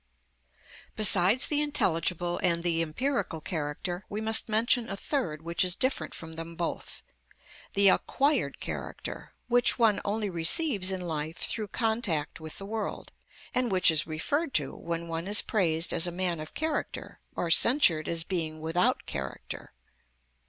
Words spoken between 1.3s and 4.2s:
the intelligible and the empirical character, we